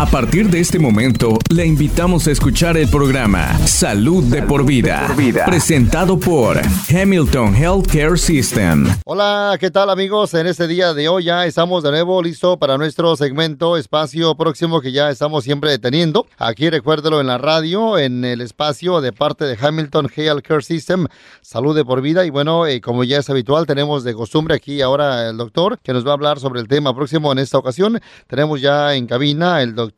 [0.00, 5.14] A partir de este momento, le invitamos a escuchar el programa Salud, de, por vida,
[5.44, 8.86] presentado por Hamilton Healthcare System.
[9.04, 10.32] Hola, ¿qué tal amigos?
[10.32, 14.80] En este día de hoy ya estamos de nuevo listos para nuestro segmento espacio próximo
[14.80, 16.26] que ya estamos siempre teniendo.
[16.38, 21.08] Aquí recuérdelo en la radio, en el espacio de parte de Hamilton Healthcare System,
[21.42, 22.24] Salud de por vida.
[22.24, 25.92] Y bueno, eh, como ya es habitual, tenemos de costumbre aquí ahora el doctor que
[25.92, 28.00] nos va a hablar sobre el tema próximo en esta ocasión.
[28.28, 29.89] Tenemos ya en cabina el doctor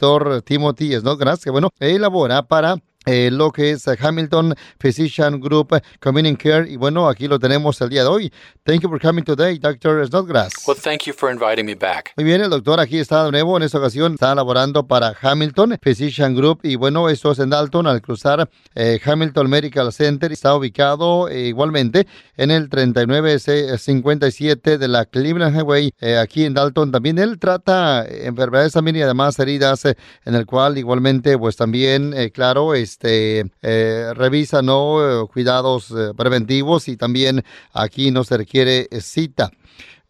[0.42, 6.70] Timothy Snodgrass, que bueno, elabora para eh, lo que es Hamilton Physician Group Community Care.
[6.70, 8.32] Y bueno, aquí lo tenemos el día de hoy.
[8.64, 10.06] Thank you for coming today, Dr.
[10.06, 10.52] Snodgrass.
[10.66, 12.12] Well, thank you for inviting me back.
[12.16, 13.56] Muy bien, el doctor aquí está de nuevo.
[13.56, 16.60] En esta ocasión está laborando para Hamilton Physician Group.
[16.62, 20.30] Y bueno, esto es en Dalton, al cruzar eh, Hamilton Medical Center.
[20.30, 22.06] Está ubicado eh, igualmente
[22.36, 26.92] en el 3957 de la Cleveland Highway, aquí en Dalton.
[26.92, 32.74] También él trata enfermedades también y además heridas, en el cual igualmente, pues también, claro,
[32.74, 39.50] es este, eh, revisa no cuidados eh, preventivos y también aquí no se requiere cita.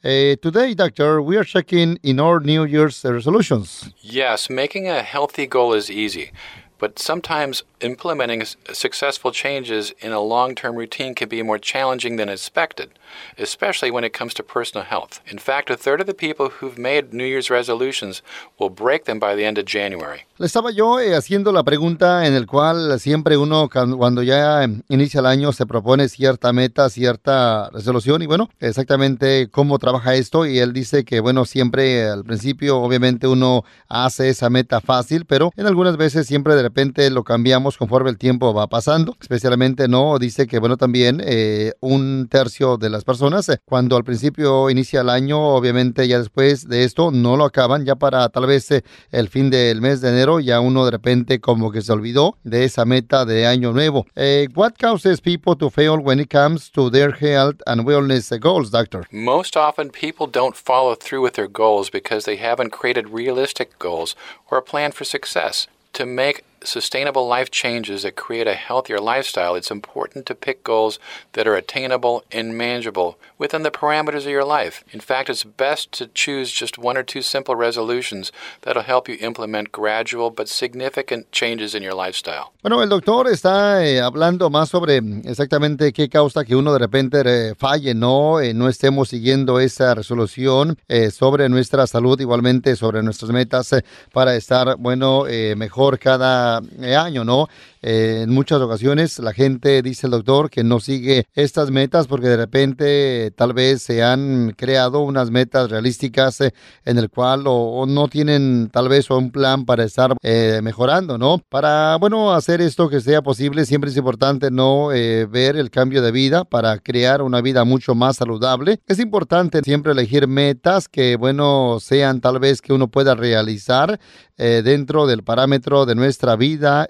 [0.05, 3.89] Uh, today, doctor, we are checking in our New Year's resolutions.
[4.03, 6.33] Yes, making a healthy goal is easy.
[6.79, 12.29] But sometimes implementing successful changes in a long term routine can be more challenging than
[12.29, 12.91] expected,
[13.39, 15.21] especially when it comes to personal health.
[15.27, 18.23] In fact, a third of the people who've made New Year's resolutions
[18.59, 20.23] will break them by the end of January.
[20.39, 25.21] Le estaba yo eh, haciendo la pregunta en el cual siempre uno cuando ya inicia
[25.21, 30.59] el año se propone cierta meta, cierta resolución y bueno, exactamente cómo trabaja esto y
[30.59, 35.67] él dice que bueno, siempre al principio obviamente uno hace esa meta fácil, pero en
[35.67, 40.47] algunas veces siempre de repente lo cambiamos conforme el tiempo va pasando, especialmente no, dice
[40.47, 45.11] que bueno también eh, un tercio de las personas eh, cuando al principio inicia el
[45.11, 49.29] año, obviamente ya después de esto no lo acaban, ya para tal vez eh, el
[49.29, 52.85] fin del mes de enero ya uno de repente como que se olvidó de esa
[52.85, 54.07] meta de año nuevo.
[54.55, 59.07] what causes people to fail when it comes to their health and wellness goals, doctor?
[59.11, 64.15] Most often people don't follow through with their goals because they haven't created realistic goals
[64.51, 65.67] or a plan for success.
[65.95, 70.99] To make sustainable life changes that create a healthier lifestyle, it's important to pick goals
[71.33, 74.85] that are attainable and manageable within the parameters of your life.
[74.93, 79.17] In fact, it's best to choose just one or two simple resolutions that'll help you
[79.21, 82.53] implement gradual but significant changes in your lifestyle.
[82.63, 87.23] Bueno, el doctor está eh, hablando más sobre exactamente qué causa que uno de repente
[87.25, 90.79] eh, falle, no, eh, no estemos siguiendo esa resolución
[91.11, 93.75] sobre nuestra salud, igualmente sobre nuestras metas
[94.13, 95.25] para estar, bueno,
[95.57, 97.49] mejor cada Eh, año, ¿no?
[97.83, 102.29] Eh, en muchas ocasiones la gente dice el doctor que no sigue estas metas porque
[102.29, 106.55] de repente tal vez se han creado unas metas realísticas eh,
[106.85, 110.17] en el cual o, no tienen tal vez un plan para estar
[110.63, 111.39] mejorando, ¿no?
[111.49, 116.13] Para, bueno, hacer esto que sea posible siempre es importante no ver el cambio de
[116.13, 118.81] vida para crear una vida mucho más saludable.
[118.87, 123.99] Es importante siempre elegir metas que, bueno, sean tal vez que uno pueda realizar
[124.37, 126.89] dentro del parámetro de nuestra vida vida.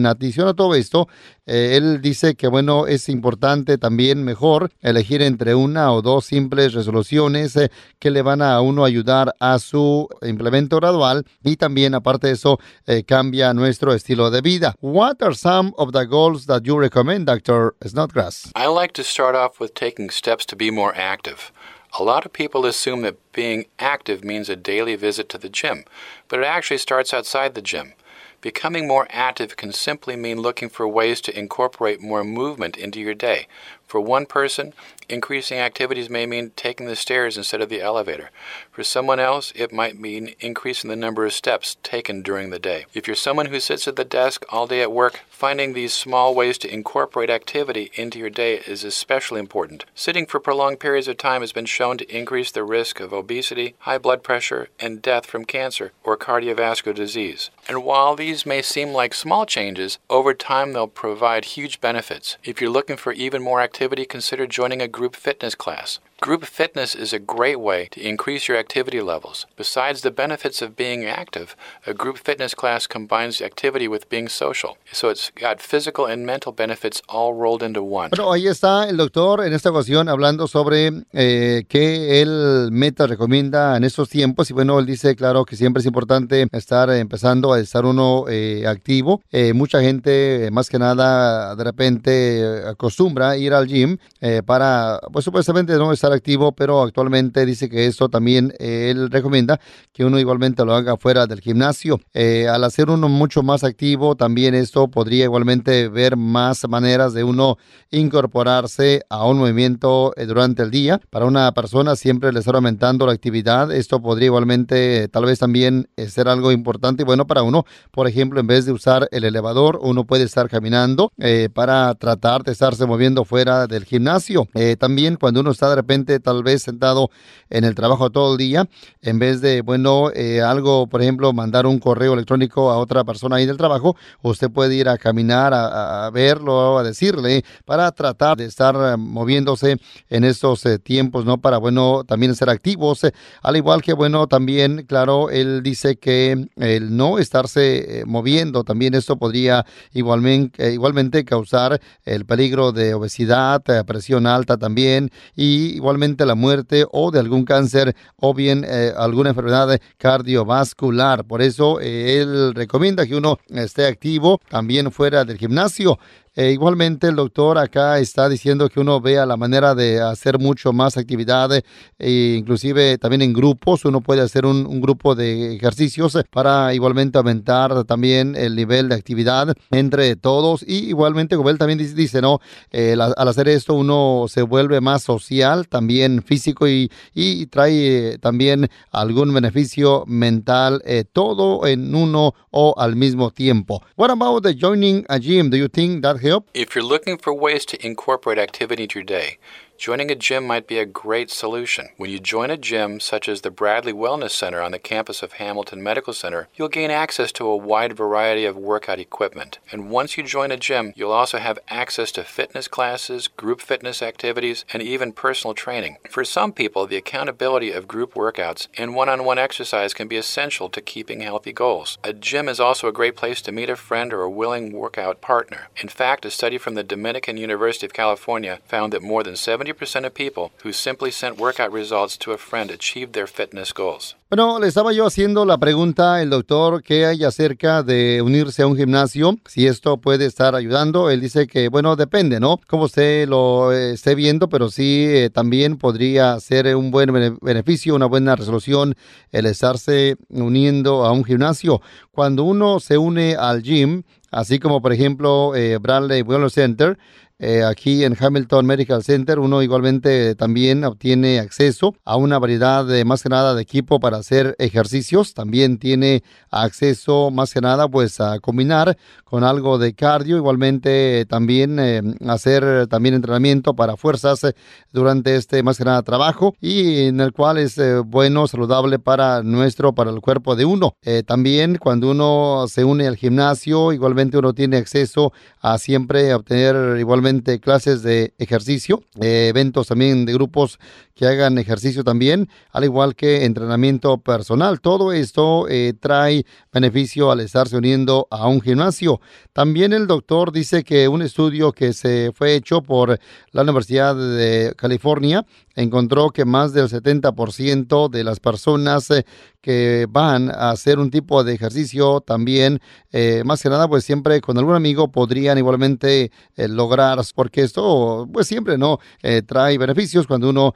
[0.00, 1.08] Eh, en adición a todo esto,
[1.46, 6.72] eh, él dice que bueno, es importante también mejor elegir entre una o dos simples
[6.72, 12.28] resoluciones eh, que le van a uno ayudar a su implemento gradual y también aparte
[12.28, 12.58] de eso
[13.06, 14.74] cambia nuestro estilo de vida.
[14.80, 17.74] What are some of the goals that you recommend, Dr.
[17.84, 18.52] Snodgrass?
[18.56, 21.52] I like to start off with taking steps to be more active.
[21.98, 25.84] A lot of people assume that being active means a daily visit to the gym,
[26.28, 27.94] but it actually starts outside the gym.
[28.40, 33.14] Becoming more active can simply mean looking for ways to incorporate more movement into your
[33.14, 33.46] day.
[33.90, 34.72] For one person,
[35.08, 38.30] increasing activities may mean taking the stairs instead of the elevator.
[38.70, 42.86] For someone else, it might mean increasing the number of steps taken during the day.
[42.94, 46.36] If you're someone who sits at the desk all day at work, finding these small
[46.36, 49.84] ways to incorporate activity into your day is especially important.
[49.92, 53.74] Sitting for prolonged periods of time has been shown to increase the risk of obesity,
[53.80, 57.50] high blood pressure, and death from cancer or cardiovascular disease.
[57.66, 62.36] And while these may seem like small changes, over time they'll provide huge benefits.
[62.44, 66.00] If you're looking for even more activity, activity, consider joining a group fitness class.
[66.22, 69.46] Group fitness is a great way to increase your activity levels.
[69.56, 71.56] Besides the benefits of being active,
[71.86, 74.76] a group fitness class combines activity with being social.
[74.92, 78.10] So it's got physical and mental benefits all rolled into one.
[78.10, 83.78] Bueno, ahí está el doctor en esta ocasión hablando sobre eh, qué él meta recomienda
[83.78, 84.50] en estos tiempos.
[84.50, 88.66] Y bueno, él dice, claro, que siempre es importante estar empezando a estar uno eh,
[88.66, 89.22] activo.
[89.32, 93.96] Eh, mucha gente, más que nada, de repente acostumbra ir al gym
[94.44, 99.10] para, pues supuestamente, no estar estar activo, pero actualmente dice que eso también eh, él
[99.10, 99.60] recomienda
[99.92, 102.00] que uno igualmente lo haga fuera del gimnasio.
[102.14, 107.24] Eh, al hacer uno mucho más activo, también esto podría igualmente ver más maneras de
[107.24, 107.58] uno
[107.90, 111.00] incorporarse a un movimiento eh, durante el día.
[111.10, 113.70] Para una persona siempre le está aumentando la actividad.
[113.72, 117.64] Esto podría igualmente tal vez también ser algo importante y bueno para uno.
[117.90, 121.12] Por ejemplo, en vez de usar el elevador, uno puede estar caminando
[121.54, 124.48] para tratar de estarse moviendo fuera del gimnasio.
[124.78, 127.10] también cuando uno está de repente tal vez sentado
[127.50, 128.68] en el trabajo todo el día,
[129.02, 133.36] en vez de, bueno, eh, algo, por ejemplo, mandar un correo electrónico a otra persona
[133.36, 138.44] ahí del trabajo, usted puede ir a caminar, a, verlo, a decirle, para tratar de
[138.44, 139.76] estar eh, moviéndose
[140.08, 141.38] en estos eh, tiempos, ¿no?
[141.38, 143.00] Para, bueno, también ser activos,
[143.42, 149.16] al igual que, bueno, también, claro, él dice que el no estarse moviendo, también esto
[149.16, 157.10] podría igualmente, igualmente causar el peligro de obesidad, presión alta también, y la muerte o
[157.10, 161.24] de algún cáncer o bien eh, alguna enfermedad cardiovascular.
[161.24, 165.98] Por eso eh, él recomienda que uno esté activo también fuera del gimnasio.
[166.40, 170.72] E igualmente el doctor acá está diciendo que uno vea la manera de hacer mucho
[170.72, 171.50] más actividad,
[171.98, 177.84] e inclusive también en grupos, uno puede hacer un, grupo de ejercicios para igualmente aumentar
[177.84, 182.40] también el nivel de actividad entre todos y igualmente como él también dice, no,
[182.70, 188.70] eh, al hacer esto uno se vuelve más social, también físico y, y trae también
[188.92, 193.82] algún beneficio mental, eh, todo en uno o al mismo tiempo.
[193.98, 195.50] What about the joining a gym?
[195.50, 196.16] Do you think that
[196.54, 199.38] If you're looking for ways to incorporate activity into your day,
[199.80, 201.88] Joining a gym might be a great solution.
[201.96, 205.32] When you join a gym, such as the Bradley Wellness Center on the campus of
[205.32, 209.58] Hamilton Medical Center, you'll gain access to a wide variety of workout equipment.
[209.72, 214.02] And once you join a gym, you'll also have access to fitness classes, group fitness
[214.02, 215.96] activities, and even personal training.
[216.10, 220.18] For some people, the accountability of group workouts and one on one exercise can be
[220.18, 221.96] essential to keeping healthy goals.
[222.04, 225.22] A gym is also a great place to meet a friend or a willing workout
[225.22, 225.68] partner.
[225.78, 229.69] In fact, a study from the Dominican University of California found that more than 70
[229.70, 234.16] 90% of people who simply sent workout results to a friend achieved their fitness goals.
[234.30, 238.68] Bueno, le estaba yo haciendo la pregunta al doctor que hay acerca de unirse a
[238.68, 241.10] un gimnasio, si esto puede estar ayudando.
[241.10, 242.60] Él dice que, bueno, depende, ¿no?
[242.68, 247.96] Como usted lo eh, esté viendo, pero sí eh, también podría ser un buen beneficio,
[247.96, 248.94] una buena resolución
[249.32, 251.82] el estarse uniendo a un gimnasio.
[252.12, 256.98] Cuando uno se une al gym, así como por ejemplo eh, Bradley Wellness Center,
[257.42, 263.06] eh, aquí en Hamilton Medical Center uno igualmente también obtiene acceso a una variedad de
[263.06, 265.32] más que nada de equipo para hacer ejercicios.
[265.32, 270.36] También tiene acceso más que nada pues a combinar con algo de cardio.
[270.36, 274.54] Igualmente también eh, hacer también entrenamiento para fuerzas eh,
[274.92, 279.94] durante este más que nada trabajo y en el cual es bueno, saludable para nuestro,
[279.94, 280.92] para el cuerpo de uno.
[281.24, 287.60] también cuando uno se une al gimnasio, igualmente uno tiene acceso a siempre obtener igualmente
[287.60, 290.78] clases de ejercicio, eh, eventos también de grupos
[291.14, 294.80] que hagan ejercicio también, al igual que entrenamiento personal.
[294.80, 299.20] Todo esto eh, trae beneficio al estarse uniendo a un gimnasio.
[299.52, 303.18] También el doctor dice que un estudio que se fue hecho por
[303.52, 305.44] la Universidad de California
[305.74, 309.24] encontró que más del 70% de las personas eh,
[309.60, 312.80] que van a hacer un tipo de ejercicio también,
[313.12, 318.28] eh, más que nada, pues siempre con algún amigo podrían igualmente eh, lograr, porque esto,
[318.32, 318.98] pues siempre, ¿no?
[319.46, 320.74] trae beneficios cuando uno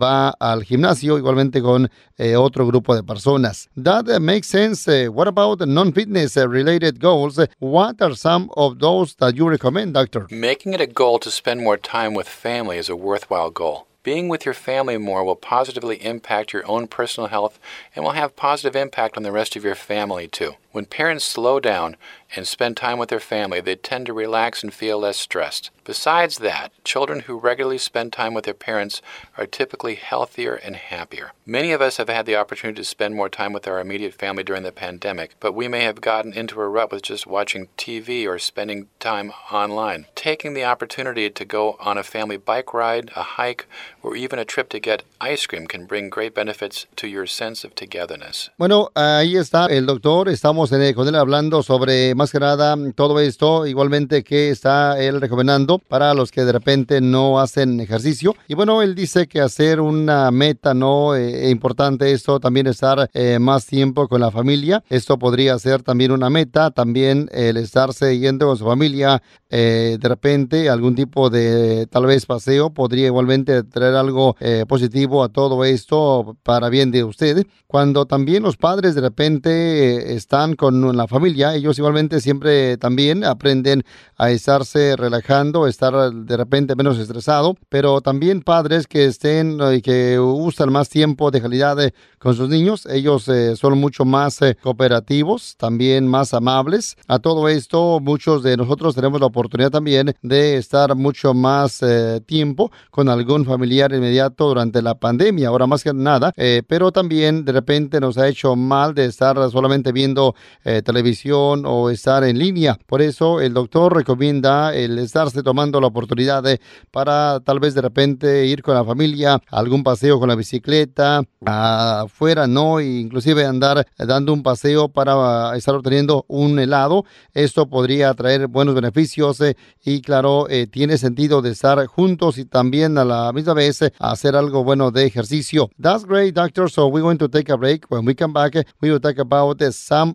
[0.00, 1.90] va al gimnasio, igualmente con
[2.36, 3.68] otro grupo de personas.
[3.82, 5.08] That makes sense.
[5.08, 7.38] what about non-fitness related goals?
[7.58, 10.26] What are some of those that you recommend, doctor?
[10.30, 13.85] Making it a goal to spend more time with family is a worthwhile goal.
[14.06, 17.58] Being with your family more will positively impact your own personal health
[17.92, 20.52] and will have positive impact on the rest of your family too.
[20.76, 21.96] When parents slow down
[22.34, 25.70] and spend time with their family, they tend to relax and feel less stressed.
[25.84, 29.00] Besides that, children who regularly spend time with their parents
[29.38, 31.32] are typically healthier and happier.
[31.46, 34.42] Many of us have had the opportunity to spend more time with our immediate family
[34.42, 38.26] during the pandemic, but we may have gotten into a rut with just watching TV
[38.26, 40.06] or spending time online.
[40.16, 43.66] Taking the opportunity to go on a family bike ride, a hike,
[44.02, 47.62] or even a trip to get ice cream can bring great benefits to your sense
[47.64, 48.50] of togetherness.
[48.58, 50.28] Bueno, ahí está el doctor.
[50.28, 55.20] Estamos estamos con él hablando sobre más que nada todo esto, igualmente que está él
[55.20, 58.34] recomendando para los que de repente no hacen ejercicio.
[58.48, 63.38] Y bueno, él dice que hacer una meta no eh, importante esto, también estar eh,
[63.38, 64.82] más tiempo con la familia.
[64.88, 70.08] Esto podría ser también una meta, también el estarse yendo con su familia eh, de
[70.08, 75.64] repente algún tipo de tal vez paseo podría igualmente traer algo eh, positivo a todo
[75.64, 77.46] esto para bien de ustedes.
[77.68, 83.24] Cuando también los padres de repente eh, están con la familia, ellos igualmente siempre también
[83.24, 83.84] aprenden
[84.16, 90.18] a estarse relajando, estar de repente menos estresado, pero también padres que estén y que
[90.18, 91.76] usan más tiempo de calidad
[92.18, 96.96] con sus niños, ellos son mucho más cooperativos, también más amables.
[97.08, 102.20] A todo esto, muchos de nosotros tenemos la oportunidad también de estar mucho más eh,
[102.24, 107.44] tiempo con algún familiar inmediato durante la pandemia, ahora más que nada, eh, pero también
[107.44, 110.34] de repente nos ha hecho mal de estar solamente viendo
[110.64, 112.78] eh, televisión o estar en línea.
[112.86, 117.82] Por eso el doctor recomienda el estarse tomando la oportunidad de, para tal vez de
[117.82, 124.32] repente ir con la familia algún paseo con la bicicleta afuera, no, inclusive andar dando
[124.32, 127.04] un paseo para estar obteniendo un helado.
[127.34, 129.42] Esto podría traer buenos beneficios
[129.84, 133.92] y claro, eh, tiene sentido de estar juntos y también a la misma vez eh,
[133.98, 135.70] hacer algo bueno de ejercicio.
[135.80, 136.70] That's great, doctor.
[136.70, 137.86] So we're going to take a break.
[137.90, 140.14] When we come back, we will talk about uh, some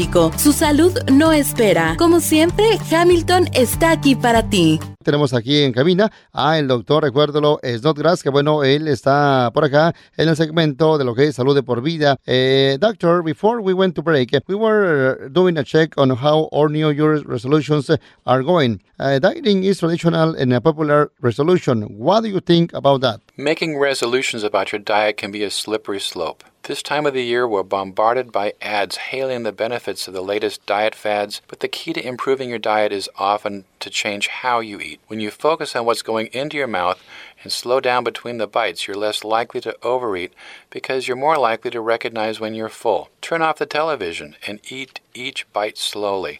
[0.37, 1.95] Su salud no espera.
[1.97, 4.79] Como siempre, Hamilton está aquí para ti.
[5.03, 9.93] Tenemos aquí en cabina a el doctor, recuérdalo, Snodgrass, que bueno, él está por acá
[10.17, 12.17] en el segmento de lo que es salud de por vida.
[12.25, 16.69] Eh, doctor, before we went to break, we were doing a check on how our
[16.69, 17.91] New Year's resolutions
[18.25, 18.81] are going.
[18.99, 21.83] Uh, dieting is traditional and a popular resolution.
[21.97, 23.19] What do you think about that?
[23.37, 26.43] Making resolutions about your diet can be a slippery slope.
[26.65, 30.63] This time of the year, we're bombarded by ads hailing the benefits of the latest
[30.67, 34.79] diet fads, but the key to improving your diet is often to change how you
[34.79, 34.99] eat.
[35.07, 37.01] When you focus on what's going into your mouth
[37.41, 40.33] and slow down between the bites, you're less likely to overeat
[40.69, 43.09] because you're more likely to recognize when you're full.
[43.21, 46.39] Turn off the television and eat each bite slowly.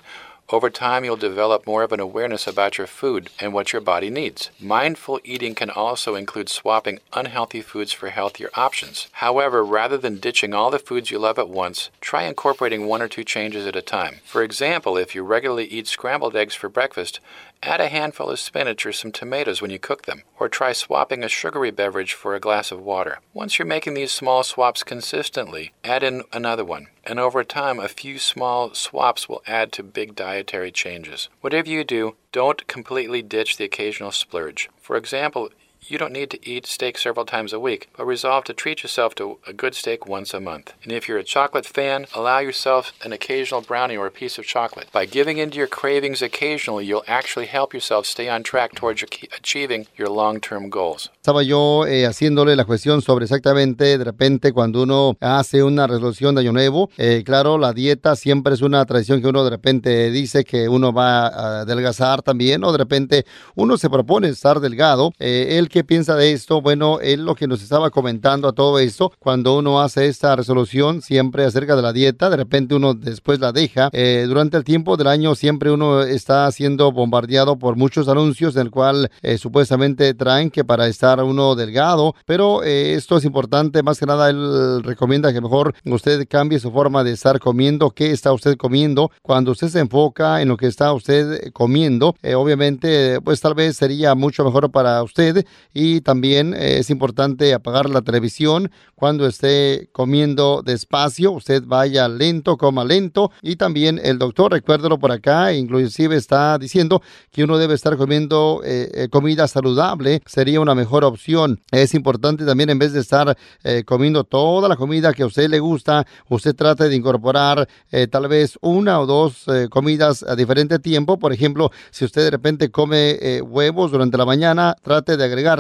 [0.52, 4.10] Over time, you'll develop more of an awareness about your food and what your body
[4.10, 4.50] needs.
[4.60, 9.08] Mindful eating can also include swapping unhealthy foods for healthier options.
[9.14, 13.08] However, rather than ditching all the foods you love at once, try incorporating one or
[13.08, 14.20] two changes at a time.
[14.26, 17.22] For example, if you regularly eat scrambled eggs for breakfast,
[17.64, 21.24] Add a handful of spinach or some tomatoes when you cook them, or try swapping
[21.24, 23.20] a sugary beverage for a glass of water.
[23.36, 27.88] Once you're making these small swaps consistently, add in another one, and over time, a
[27.88, 31.30] few small swaps will add to big dietary changes.
[31.42, 34.68] Whatever you do, don't completely ditch the occasional splurge.
[34.80, 35.50] For example,
[35.88, 39.16] you don't need to eat steak several times a week, but resolve to treat yourself
[39.16, 40.74] to a good steak once a month.
[40.84, 44.46] And if you're a chocolate fan, allow yourself an occasional brownie or a piece of
[44.46, 44.90] chocolate.
[44.94, 49.88] By giving into your cravings occasionally, you'll actually help yourself stay on track towards achieving
[49.98, 51.10] your long-term goals.
[51.22, 56.36] Estaba yo eh, haciéndole la cuestión sobre exactamente, de repente, cuando uno hace una resolución
[56.36, 60.12] de año nuevo, eh, claro, la dieta siempre es una tradición que uno de repente
[60.12, 65.14] dice que uno va a adelgazar también, o de repente uno se propone estar delgado.
[65.20, 66.62] Eh, el ¿Qué piensa de esto?
[66.62, 71.02] Bueno, él lo que nos estaba comentando a todo esto, cuando uno hace esta resolución
[71.02, 73.90] siempre acerca de la dieta, de repente uno después la deja.
[73.94, 78.64] Eh, durante el tiempo del año siempre uno está siendo bombardeado por muchos anuncios en
[78.64, 83.82] el cual eh, supuestamente traen que para estar uno delgado, pero eh, esto es importante,
[83.82, 88.12] más que nada él recomienda que mejor usted cambie su forma de estar comiendo, qué
[88.12, 93.40] está usted comiendo, cuando usted se enfoca en lo que está usted comiendo, obviamente pues
[93.40, 98.72] tal vez sería mucho mejor para usted y también eh, es importante apagar la televisión
[98.96, 101.32] cuando esté comiendo despacio.
[101.32, 103.32] Usted vaya lento, coma lento.
[103.42, 107.02] Y también el doctor, recuérdelo por acá, inclusive está diciendo
[107.32, 110.22] que uno debe estar comiendo eh, eh, comida saludable.
[110.26, 111.60] Sería una mejor opción.
[111.72, 113.38] Es importante también en vez de estar
[113.86, 117.68] comiendo toda la comida que a usted le gusta, usted trate de incorporar
[118.10, 121.20] tal vez una o dos comidas a diferente tiempo.
[121.20, 125.51] Por ejemplo, si usted de repente come huevos durante la mañana, trate de agregar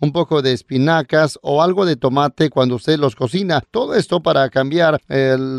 [0.00, 3.62] un poco de espinacas o algo de tomate cuando usted los cocina.
[3.70, 5.00] Todo esto para cambiar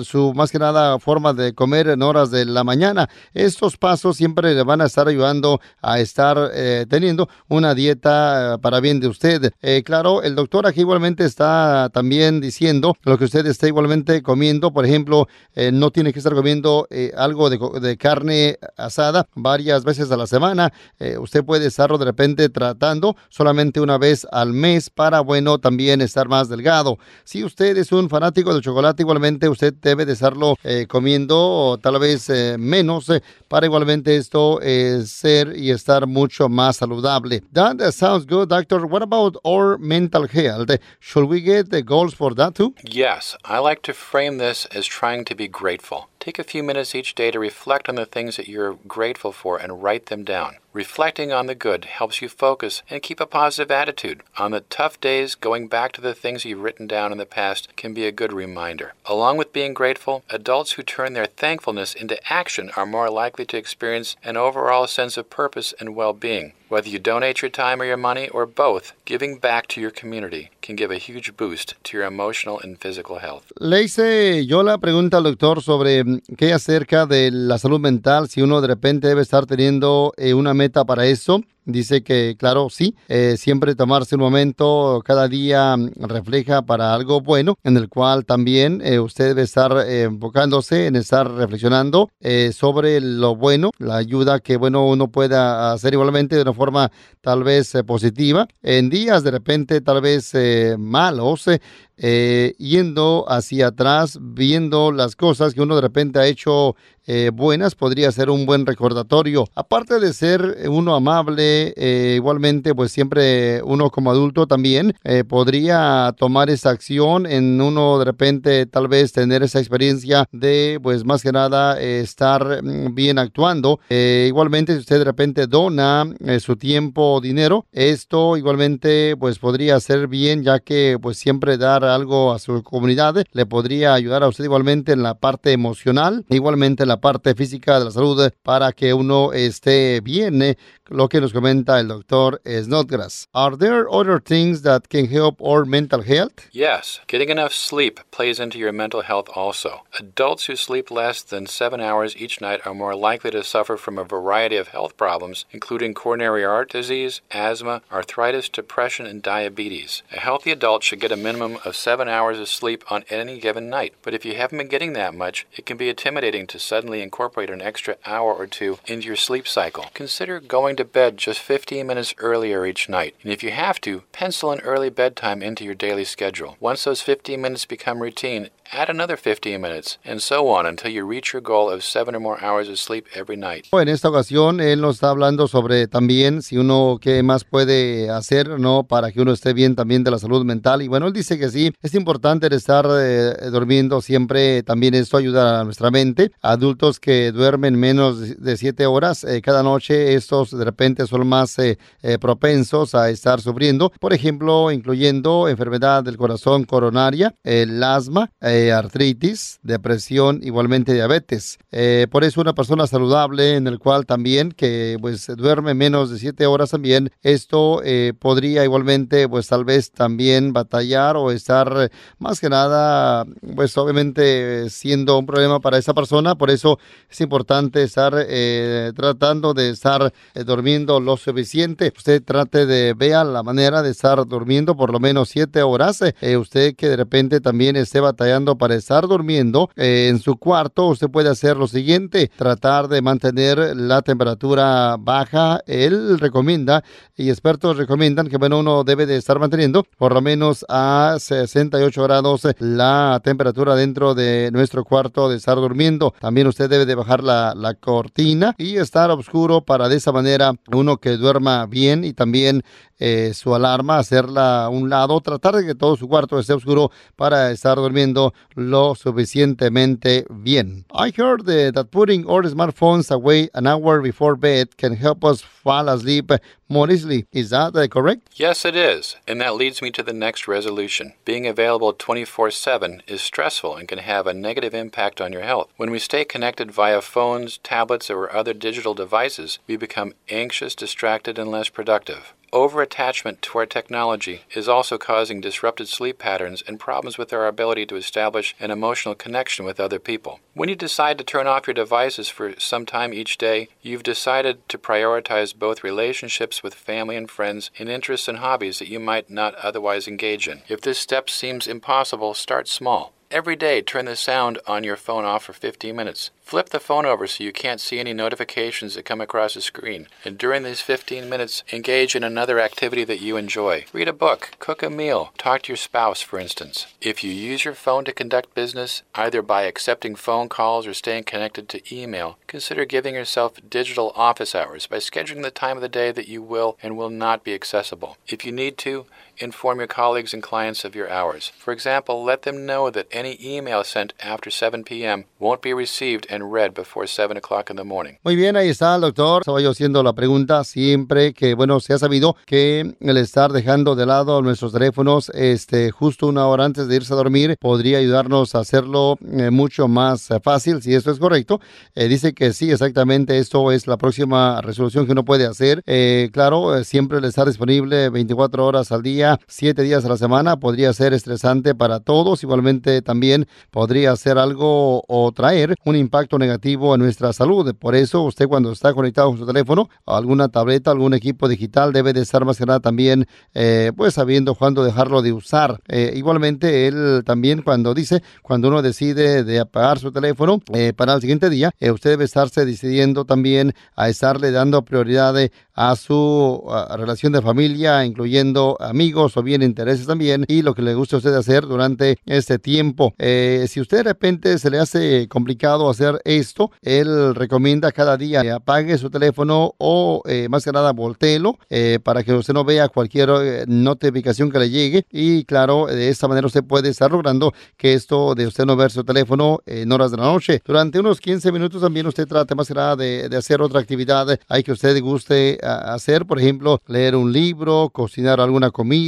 [0.04, 3.10] su más que nada forma de comer en horas de la mañana.
[3.34, 8.58] Estos pasos siempre le van a estar ayudando a estar eh, teniendo una dieta eh,
[8.60, 9.52] para bien de usted.
[9.62, 14.72] Eh, claro, el doctor aquí igualmente está también diciendo lo que usted está igualmente comiendo.
[14.72, 15.28] Por ejemplo,
[15.72, 20.74] no tiene que estar comiendo algo de, de, carne asada varias veces a la semana.
[21.20, 26.28] usted puede estarlo de repente tratando solamente una vez al mes para, bueno, también estar
[26.28, 26.98] más delgado.
[27.24, 30.56] Si usted es un fanático del chocolate, igualmente usted debe de estarlo
[30.88, 33.12] comiendo tal vez menos
[33.48, 34.60] para igualmente esto
[35.06, 37.42] ser y estar mucho más saludable.
[37.54, 38.86] That sounds good, doctor.
[38.86, 40.70] What about our mental health?
[41.00, 42.74] Should we get the goals for that too?
[42.84, 46.10] Yes, I like to frame this as trying to be grateful.
[46.24, 49.58] Take a few minutes each day to reflect on the things that you're grateful for
[49.58, 50.56] and write them down.
[50.72, 54.24] Reflecting on the good helps you focus and keep a positive attitude.
[54.38, 57.68] On the tough days, going back to the things you've written down in the past
[57.76, 58.94] can be a good reminder.
[59.06, 63.58] Along with being grateful, adults who turn their thankfulness into action are more likely to
[63.58, 66.54] experience an overall sense of purpose and well being.
[66.70, 70.50] Whether you donate your time or your money or both, giving back to your community
[70.64, 73.52] can give a huge boost to your emotional and physical health.
[73.60, 78.30] Le hice yo la pregunta al doctor sobre mm, qué acerca de la salud mental,
[78.30, 81.42] si uno de repente debe estar teniendo eh, una meta para eso.
[81.66, 87.22] Dice que, claro, sí, eh, siempre tomarse un momento cada día mm, refleja para algo
[87.22, 92.10] bueno, en el cual también eh, usted debe estar eh, enfocándose en estar reflexionando
[92.54, 96.92] sobre lo bueno, la ayuda que, bueno, uno pueda hacer igualmente de una forma
[97.22, 98.48] tal vez positiva.
[98.62, 100.34] En días de repente tal vez
[100.78, 101.48] malos,
[101.96, 107.76] eh, yendo hacia atrás, viendo las cosas que uno de repente ha hecho eh, buenas,
[107.76, 109.48] podría ser un buen recordatorio.
[109.56, 114.96] Aparte de ser uno amable, eh, igualmente, pues siempre uno como adulto también
[115.28, 121.06] podría tomar esa acción en uno de repente tal vez tener esa experiencia de, pues
[121.06, 123.80] más que nada, estar mm, bien actuando.
[123.90, 126.06] igualmente, si usted de repente dona
[126.40, 131.84] su tiempo o dinero, esto igualmente pues podría ser bien, ya que pues siempre dar
[131.84, 136.84] algo a su comunidad, le podría ayudar a usted igualmente en la parte emocional, igualmente
[136.84, 140.58] en la parte física de la salud para que uno esté bien eh,
[140.94, 143.28] lo que nos comenta el doctor Snodgrass.
[143.34, 146.48] Are there other things that can help our mental health?
[146.52, 149.82] Yes, getting enough sleep plays into your mental health also.
[150.00, 153.98] Adults who sleep less than seven hours each night are more likely to suffer from
[153.98, 160.04] a variety of health problems, including coronary heart disease, asthma, arthritis, depression, and diabetes.
[160.12, 163.68] A healthy adult should get a minimum of seven hours of sleep on any given
[163.68, 163.96] night.
[164.04, 167.50] But if you haven't been getting that much, it can be intimidating to suddenly incorporate
[167.50, 169.86] an extra hour or two into your sleep cycle.
[169.96, 173.16] Consider going to to bed just 15 minutes earlier each night.
[173.24, 176.58] And if you have to, pencil an early bedtime into your daily schedule.
[176.60, 181.06] Once those 15 minutes become routine, add another 15 minutes, and so on until you
[181.06, 183.68] reach your goal of seven or more hours of sleep every night.
[183.72, 188.60] En esta ocasión, él nos está hablando sobre también si uno qué más puede hacer,
[188.60, 188.84] ¿no?
[188.84, 190.82] Para que uno esté bien también de la salud mental.
[190.82, 195.62] Y bueno, él dice que sí, es importante estar eh, durmiendo siempre, también esto ayuda
[195.62, 196.32] a nuestra mente.
[196.42, 201.58] Adultos que duermen menos de 7 horas eh, cada noche, estos de repente son más
[201.60, 201.78] eh,
[202.20, 208.32] propensos a estar sufriendo, por ejemplo, incluyendo enfermedad del corazón coronaria, el asma,
[208.74, 211.58] artritis, depresión, igualmente diabetes.
[211.72, 216.20] Eh, por eso una persona saludable en el cual también que pues duerme menos de
[216.20, 221.90] siete horas también, esto eh, podría igualmente pues tal vez también batallar o estar
[222.20, 226.36] más que nada pues obviamente siendo un problema para esa persona.
[226.36, 230.14] Por eso es importante estar eh, tratando de estar
[230.46, 231.94] durmiendo lo suficiente.
[231.96, 236.02] Usted trate de vea la manera de estar durmiendo por lo menos siete horas.
[236.40, 241.10] usted que de repente también esté batallando para estar durmiendo eh, en su cuarto, usted
[241.10, 245.62] puede hacer lo siguiente, tratar de mantener la temperatura baja.
[245.66, 246.84] Él recomienda
[247.16, 252.04] y expertos recomiendan que bueno, uno debe de estar manteniendo por lo menos a 68
[252.04, 256.14] grados la temperatura dentro de nuestro cuarto de estar durmiendo.
[256.20, 260.54] También usted debe de bajar la, la cortina y estar oscuro para de esa manera
[260.72, 262.64] uno que duerma bien y también
[263.00, 266.92] eh, su alarma, hacerla a un lado, tratar de que todo su cuarto esté oscuro
[267.16, 270.86] para estar durmiendo lo suficientemente bien.
[270.92, 275.90] I heard that putting our smartphones away an hour before bed can help us fall
[275.90, 276.32] asleep
[276.70, 277.26] more easily.
[277.32, 278.30] Is that uh, correct?
[278.36, 279.16] Yes, it is.
[279.28, 281.14] And that leads me to the next resolution.
[281.26, 285.70] Being available 24 7 is stressful and can have a negative impact on your health.
[285.78, 291.38] When we stay connected via phones, tablets, or other digital devices, we become anxious, distracted,
[291.38, 292.34] and less productive.
[292.54, 297.48] Over attachment to our technology is also causing disrupted sleep patterns and problems with our
[297.48, 300.40] ability to establish an emotional connection with other people.
[300.54, 304.70] When you decide to turn off your devices for some time each day, you've decided
[304.70, 309.32] to prioritize both relationships with family and friends and interests and hobbies that you might
[309.32, 310.62] not otherwise engage in.
[310.70, 313.14] If this step seems impossible, start small.
[313.34, 316.30] Every day, turn the sound on your phone off for 15 minutes.
[316.44, 320.08] Flip the phone over so you can't see any notifications that come across the screen.
[320.24, 323.86] And during these 15 minutes, engage in another activity that you enjoy.
[323.92, 326.86] Read a book, cook a meal, talk to your spouse, for instance.
[327.02, 331.24] If you use your phone to conduct business, either by accepting phone calls or staying
[331.24, 335.90] connected to email, consider giving yourself digital office hours by scheduling the time of the
[335.90, 338.16] day that you will and will not be accessible.
[338.28, 341.52] If you need to, inform your colleagues and clients of your hours.
[341.58, 345.26] For example, let them know that any email sent after 7 p.m.
[345.40, 348.18] won't be received and read before 7 o'clock in the morning.
[348.24, 349.42] Muy bien, ahí está el doctor.
[349.42, 353.96] Estaba yo haciendo la pregunta siempre que, bueno, se ha sabido que el estar dejando
[353.96, 358.56] de lado nuestros teléfonos este, justo una hora antes de irse a dormir podría ayudarnos
[358.56, 361.60] a hacerlo eh, mucho más fácil, si esto es correcto.
[361.96, 365.82] Eh, dice que sí, exactamente, esto es la próxima resolución que uno puede hacer.
[365.86, 370.18] Eh, claro, eh, siempre el estar disponible 24 horas al día, 7 días a la
[370.18, 372.44] semana, podría ser estresante para todos.
[372.44, 377.74] Igualmente también podría ser algo o traer un impacto negativo a nuestra salud.
[377.76, 382.14] Por eso usted cuando está conectado con su teléfono, alguna tableta, algún equipo digital debe
[382.14, 385.82] de estar más que también eh, pues sabiendo cuándo dejarlo de usar.
[385.88, 391.14] Eh, igualmente él también cuando dice, cuando uno decide de apagar su teléfono eh, para
[391.14, 395.36] el siguiente día, usted debe estarse decidiendo también a estarle dando prioridad
[395.76, 396.64] a su
[396.96, 401.18] relación de familia, incluyendo amigos o bien intereses también y lo que le guste a
[401.20, 403.14] usted hacer durante este tiempo.
[403.18, 408.42] Eh, si usted de repente se le hace complicado hacer esto, él recomienda cada día
[408.42, 412.64] que apague su teléfono o eh, más que nada volteelo eh, para que usted no
[412.66, 417.12] vea cualquier eh, notificación que le llegue y claro, de esta manera usted puede estar
[417.12, 420.62] logrando que esto de usted no ver su teléfono en horas de la noche.
[420.66, 424.40] Durante unos 15 minutos también usted trate más que nada de, de hacer otra actividad
[424.48, 429.03] hay que usted guste a- hacer, por ejemplo, leer un libro, cocinar alguna comida,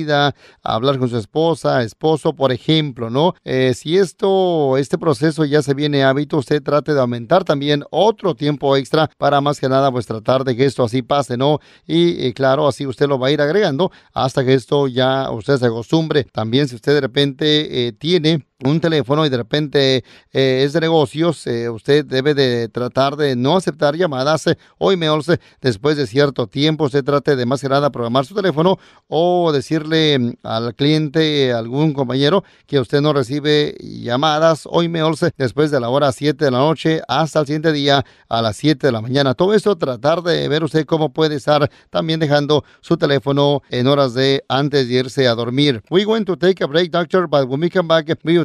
[0.63, 3.33] hablar con su esposa, esposo, por ejemplo, ¿no?
[3.43, 8.35] Eh, si esto, este proceso ya se viene hábito, usted trate de aumentar también otro
[8.35, 11.59] tiempo extra para más que nada pues tratar de que esto así pase, ¿no?
[11.87, 15.65] Y, claro, así usted lo va a ir agregando hasta que esto ya usted se
[15.67, 16.25] acostumbre.
[16.31, 20.79] También si usted de repente eh, tiene un teléfono y de repente eh, es de
[20.79, 25.97] negocios, eh, usted debe de tratar de no aceptar llamadas eh, o emails eh, después
[25.97, 26.85] de cierto tiempo.
[26.85, 31.93] Usted trate de más que nada programar su teléfono o decirle mm, al cliente, algún
[31.93, 36.59] compañero, que usted no recibe llamadas o emails después de la hora 7 de la
[36.59, 39.33] noche hasta el siguiente día a las 7 de la mañana.
[39.33, 44.13] Todo esto tratar de ver usted cómo puede estar también dejando su teléfono en horas
[44.13, 45.83] de antes de irse a dormir.
[45.89, 48.44] We going to take a break, doctor, but when we come back, we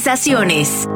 [0.00, 0.86] actualizaciones.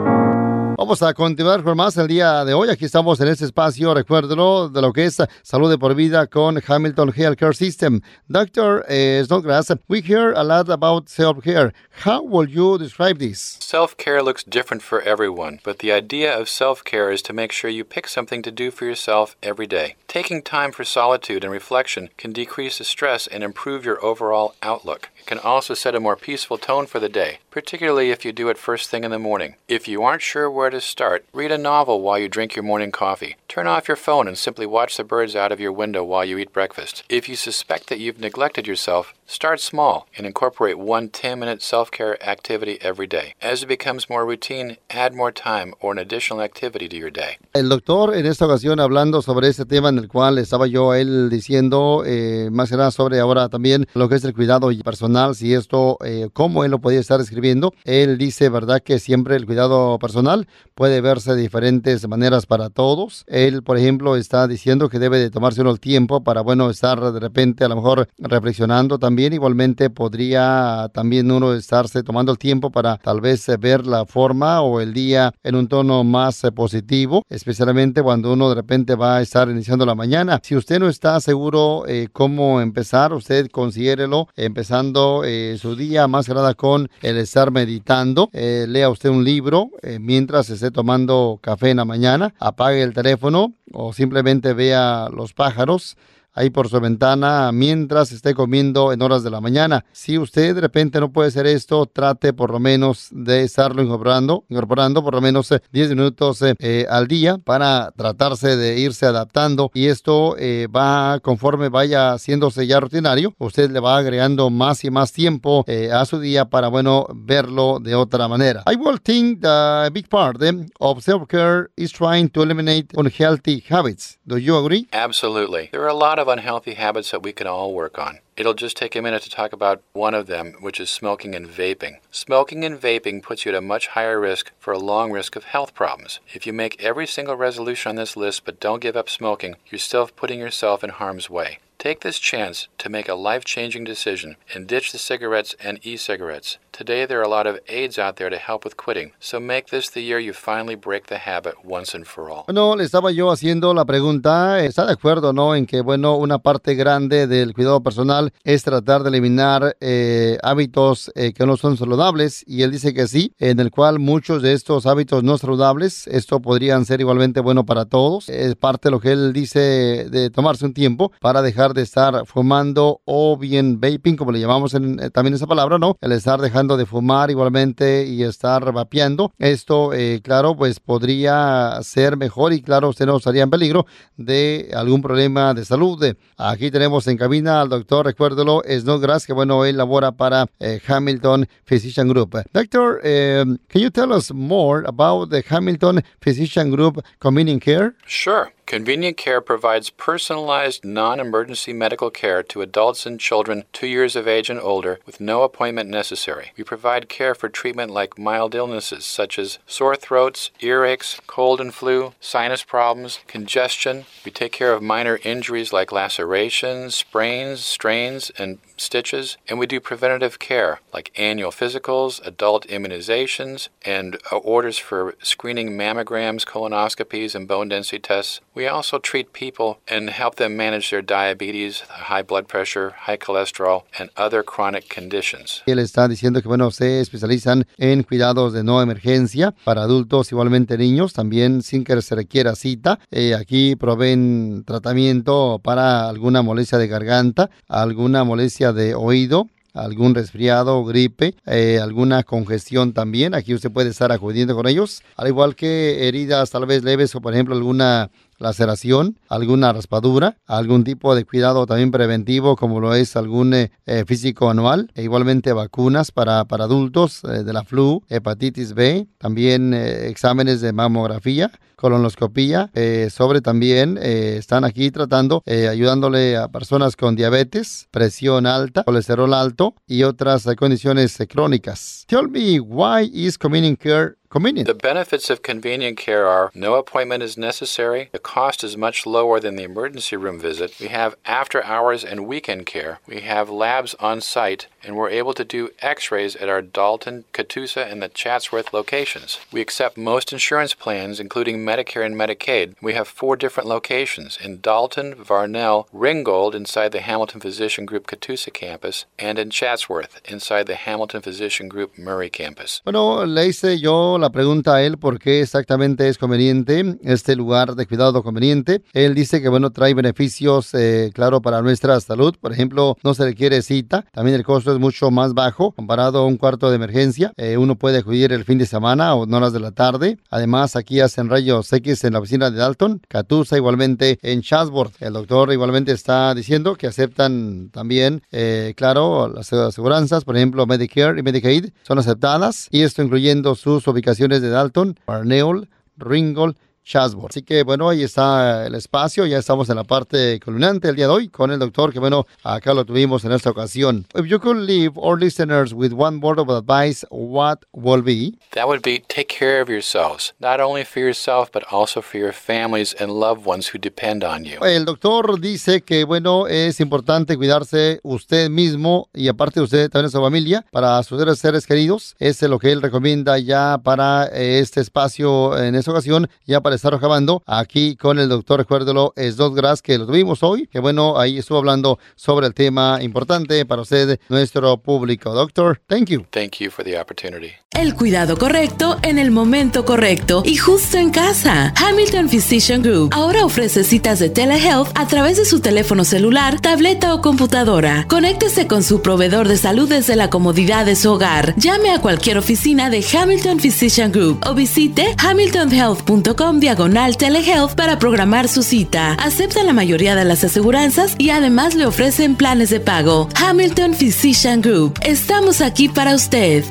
[0.77, 2.69] Vamos a continuar con más el día de hoy.
[2.69, 6.61] Aquí estamos en este espacio, recuérdelo, de lo que es salud de por vida con
[6.67, 8.01] Hamilton Healthcare System.
[8.29, 11.73] Doctor eh, Snodgrass, we hear a lot about self-care.
[12.05, 13.57] How will you describe this?
[13.61, 17.53] Self care looks different for everyone, but the idea of self care is to make
[17.53, 19.95] sure you pick something to do for yourself every day.
[20.09, 25.11] Taking time for solitude and reflection can decrease the stress and improve your overall outlook.
[25.27, 28.59] Can also set a more peaceful tone for the day, particularly if you do it
[28.59, 29.57] first thing in the morning.
[29.69, 32.93] If you aren't sure where to start, read a novel while you drink your morning
[32.93, 33.37] coffee.
[33.49, 36.37] Turn off your phone and simply watch the birds out of your window while you
[36.37, 37.05] eat breakfast.
[37.09, 41.91] If you suspect that you've neglected yourself, Start small and incorporate one 10 minute self
[41.91, 43.33] care activity every day.
[43.41, 47.39] As it becomes more routine, add more time or an additional activity to your day.
[47.55, 51.31] El doctor, en esta ocasión, hablando sobre este tema en el cual estaba yo él
[51.31, 55.55] diciendo eh, más que nada sobre ahora también lo que es el cuidado personal, si
[55.55, 57.73] esto, eh, cómo él lo podía estar escribiendo.
[57.85, 63.25] Él dice, ¿verdad?, que siempre el cuidado personal puede verse de diferentes maneras para todos.
[63.27, 67.01] Él, por ejemplo, está diciendo que debe de tomarse uno el tiempo para, bueno, estar
[67.01, 72.39] de repente a lo mejor reflexionando también también igualmente podría también uno estarse tomando el
[72.39, 76.43] tiempo para tal vez eh, ver la forma o el día en un tono más
[76.43, 80.41] eh, positivo, especialmente cuando uno de repente va a estar iniciando la mañana.
[80.43, 85.23] Si usted no está seguro eh, cómo empezar, usted considérelo empezando
[85.59, 88.31] su día más que nada con el estar meditando.
[88.33, 93.93] lea usted un libro mientras esté tomando café en la mañana, apague el teléfono o
[93.93, 95.97] simplemente vea los pájaros
[96.35, 99.85] ahí por su ventana mientras esté comiendo en horas de la mañana.
[99.93, 104.45] Si usted de repente no puede hacer esto, trate por lo menos de estarlo incorporando,
[104.49, 109.07] incorporando por lo menos 10 eh, minutos eh, eh, al día para tratarse de irse
[109.07, 110.37] adaptando y esto
[110.75, 116.05] va conforme vaya haciéndose ya rutinario, usted le va agregando más y más tiempo a
[116.05, 118.63] su día para, bueno, verlo de otra manera.
[118.67, 120.43] I will think the big part
[120.81, 124.19] of self-care is trying to eliminate unhealthy habits.
[124.27, 124.89] Do you agree?
[124.93, 125.69] Absolutely.
[125.71, 128.21] There are a lot of of unhealthy habits that we can all work on.
[128.35, 131.47] It'll just take a minute to talk about one of them, which is smoking and
[131.47, 131.99] vaping.
[132.11, 135.45] Smoking and vaping puts you at a much higher risk for a long risk of
[135.45, 136.21] health problems.
[136.33, 139.79] If you make every single resolution on this list but don't give up smoking, you're
[139.79, 141.59] still putting yourself in harm's way.
[141.79, 145.99] Take this chance to make a life changing decision and ditch the cigarettes and e
[145.99, 146.57] cigarettes.
[146.77, 149.67] Today, there are a lot of aids out there to help with quitting, so make
[149.67, 152.43] this the year you finally break the habit once and for all.
[152.49, 155.55] Bueno, le estaba yo haciendo la pregunta, ¿está de acuerdo, no?
[155.55, 161.13] En que, bueno, una parte grande del cuidado personal es tratar de eliminar eh, hábitos
[161.15, 164.53] eh, que no son saludables, y él dice que sí, en el cual muchos de
[164.53, 168.29] estos hábitos no saludables, esto podrían ser igualmente bueno para todos.
[168.29, 172.27] Es parte de lo que él dice de tomarse un tiempo para dejar de estar
[172.27, 175.97] fumando o bien vaping, como le llamamos en, eh, también esa palabra, ¿no?
[176.01, 179.33] El estar dejando de fumar igualmente y estar vapeando.
[179.39, 184.71] Esto, eh, claro, pues podría ser mejor y claro, usted no estaría en peligro de
[184.75, 186.03] algún problema de salud.
[186.37, 191.47] Aquí tenemos en cabina al doctor, recuérdelo, Snodgrass, que bueno, él labora para eh, Hamilton
[191.65, 192.37] Physician Group.
[192.53, 197.95] Doctor, um, can you tell us more about the Hamilton Physician Group Convenient Care?
[198.07, 198.53] Sure.
[198.67, 204.27] Convenient Care provides personalized, non emergency medical care to adults and children two years of
[204.27, 206.53] age and older with no appointment necessary.
[206.57, 211.75] We provide care for treatment like mild illnesses such as sore throats, earaches, cold and
[211.75, 214.07] flu, sinus problems, congestion.
[214.25, 219.37] We take care of minor injuries like lacerations, sprains, strains, and stitches.
[219.47, 225.71] And we do preventative care like annual physicals, adult immunizations, and uh, orders for screening
[225.73, 228.41] mammograms, colonoscopies, and bone density tests.
[228.57, 233.83] We also treat people and help them manage their diabetes, high blood pressure, high cholesterol,
[233.99, 235.65] and other chronic conditions.
[235.67, 240.79] Él está diciendo que bueno, se especializan en cuidados de no emergencia para adultos, igualmente
[240.79, 243.01] niños, también sin que se requiera cita.
[243.11, 250.85] Eh, aquí proveen tratamiento para alguna molestia de garganta, alguna molestia de oído, algún resfriado,
[250.85, 253.35] gripe, eh, alguna congestión también.
[253.35, 257.21] Aquí usted puede estar acudiendo con ellos, al igual que heridas tal vez leves o
[257.21, 263.17] por ejemplo alguna laceración, alguna raspadura, algún tipo de cuidado también preventivo como lo es
[263.17, 268.75] algún eh, eh, físico anual, e igualmente vacunas para, para adultos de la flu, hepatitis
[268.75, 272.71] B, también exámenes de mamografía, colonoscopía,
[273.11, 280.05] sobre también están aquí tratando, ayudándole a personas con diabetes, presión alta, colesterol alto y
[280.05, 282.05] otras condiciones crónicas.
[282.07, 284.67] Tell me why is community care convenient.
[284.67, 289.39] The benefits of convenient care are no appointment is necessary, the cost is much lower
[289.39, 293.95] than the emergency room visit, we have after hours and weekend care, we have labs
[294.01, 298.09] on site, and we're able to do x rays at our Dalton, Catoosa, and the
[298.09, 299.39] Chatsworth locations.
[299.53, 302.75] We accept most insurance plans, including Medicare and Medicaid.
[302.83, 308.53] We have four different locations in Dalton, Varnell, Ringgold inside the Hamilton Physician Group Catoosa
[308.53, 312.83] campus, and in Chatsworth inside the Hamilton Physician Group Murray campus.
[312.85, 317.75] Bueno, le hice yo la pregunta a él por qué exactamente es conveniente este lugar
[317.75, 318.83] de cuidado conveniente.
[318.93, 322.35] Él dice que, bueno, trae beneficios, eh, claro, para nuestra salud.
[322.41, 324.05] Por ejemplo, no se requiere cita.
[324.13, 327.33] También el costo es mucho más bajo comparado a un cuarto de emergencia.
[327.37, 330.19] Eh, uno puede acudir el fin de semana o en horas de la tarde.
[330.31, 335.01] Además, aquí hacen rayos X en la oficina de Dalton, Catusa igualmente en Chatsworth.
[335.01, 341.19] El doctor igualmente está diciendo que aceptan también, eh, claro, las aseguranzas, por ejemplo, Medicare
[341.19, 347.29] y Medicaid son aceptadas y esto incluyendo sus ubicaciones de Dalton, Barneol, Ringgold Chasbourne.
[347.31, 351.07] Así que bueno, ahí está el espacio, ya estamos en la parte culminante el día
[351.07, 354.07] de hoy con el doctor, que bueno, acá lo tuvimos en esta ocasión.
[354.15, 358.39] If you could leave our listeners with one word of advice, what will be?
[358.53, 362.33] That would be take care of yourselves, not only for yourself, but also for your
[362.33, 364.65] families and loved ones who depend on you.
[364.65, 370.11] El doctor dice que bueno, es importante cuidarse usted mismo y aparte de usted también
[370.11, 372.15] su familia para sus seres queridos.
[372.19, 376.95] Es lo que él recomienda ya para este espacio en esta ocasión, ya para estar
[376.95, 381.21] acabando aquí con el doctor, recuérdelo, es dos gras que lo tuvimos hoy, que bueno,
[381.21, 385.33] ahí estuvo hablando sobre el tema importante para usted, nuestro público.
[385.33, 386.27] Doctor, thank you.
[386.31, 387.53] Thank you for the opportunity.
[387.71, 391.75] El cuidado correcto en el momento correcto y justo en casa.
[391.77, 397.15] Hamilton Physician Group ahora ofrece citas de telehealth a través de su teléfono celular, tableta
[397.15, 398.07] o computadora.
[398.09, 401.55] Conéctese con su proveedor de salud desde la comodidad de su hogar.
[401.57, 408.49] Llame a cualquier oficina de Hamilton Physician Group o visite hamiltonhealth.com diagonal telehealth para programar
[408.49, 409.13] su cita.
[409.21, 413.29] Aceptan la mayoría de las aseguranzas y además le ofrecen planes de pago.
[413.35, 414.99] Hamilton Physician Group.
[415.03, 416.65] Estamos aquí para usted.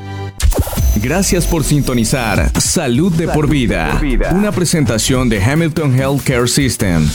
[0.96, 4.02] Gracias por sintonizar Salud de por vida,
[4.32, 7.08] una presentación de Hamilton Healthcare System.